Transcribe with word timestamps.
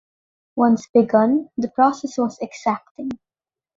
Once 0.55 0.87
begun, 0.95 1.47
the 1.57 1.67
process 1.69 2.17
was 2.17 2.39
exacting. 2.41 3.11